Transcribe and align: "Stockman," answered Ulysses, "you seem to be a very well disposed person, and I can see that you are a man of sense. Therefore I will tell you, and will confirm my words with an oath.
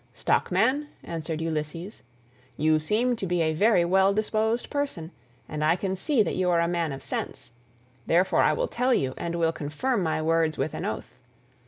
"Stockman," 0.15 0.87
answered 1.03 1.41
Ulysses, 1.41 2.01
"you 2.57 2.79
seem 2.79 3.15
to 3.17 3.27
be 3.27 3.43
a 3.43 3.53
very 3.53 3.85
well 3.85 4.15
disposed 4.15 4.71
person, 4.71 5.11
and 5.47 5.63
I 5.63 5.75
can 5.75 5.95
see 5.95 6.23
that 6.23 6.33
you 6.35 6.49
are 6.49 6.59
a 6.59 6.67
man 6.67 6.91
of 6.91 7.03
sense. 7.03 7.51
Therefore 8.07 8.41
I 8.41 8.53
will 8.53 8.67
tell 8.67 8.95
you, 8.95 9.13
and 9.15 9.35
will 9.35 9.51
confirm 9.51 10.01
my 10.01 10.19
words 10.19 10.57
with 10.57 10.73
an 10.73 10.85
oath. 10.85 11.13